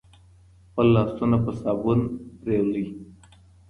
خپل 0.67 0.87
لاسونه 0.95 1.37
په 1.45 1.51
صابون 1.61 1.99
ووینځئ. 2.45 2.85